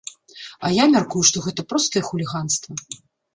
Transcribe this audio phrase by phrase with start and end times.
[0.67, 2.71] А я мяркую, што гэта простае хуліганства.